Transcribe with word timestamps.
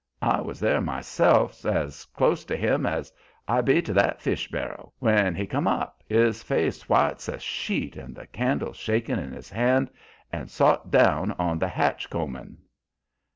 I 0.23 0.41
was 0.41 0.59
there 0.59 0.81
myself, 0.81 1.63
's 1.63 2.05
close 2.05 2.43
to 2.45 2.57
him 2.57 2.87
as 2.87 3.13
I 3.47 3.61
be 3.61 3.83
to 3.83 3.93
that 3.93 4.19
fish 4.19 4.47
barrel, 4.49 4.95
when 4.97 5.35
he 5.35 5.45
come 5.45 5.67
up, 5.67 6.01
his 6.09 6.41
face 6.41 6.89
white 6.89 7.21
's 7.21 7.29
a 7.29 7.37
sheet 7.37 7.95
and 7.95 8.15
the 8.15 8.25
candle 8.25 8.73
shakin' 8.73 9.19
in 9.19 9.31
his 9.31 9.51
hand, 9.51 9.91
and 10.33 10.49
sot 10.49 10.89
down 10.89 11.33
on 11.33 11.59
the 11.59 11.67
hatch 11.67 12.09
combin'. 12.09 12.57